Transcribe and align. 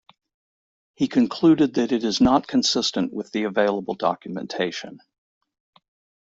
He 0.95 1.07
concluded 1.07 1.75
that 1.75 1.91
it 1.91 2.03
is 2.03 2.19
not 2.19 2.47
consistent 2.47 3.13
with 3.13 3.31
the 3.33 3.43
available 3.43 3.93
documentation. 3.93 4.99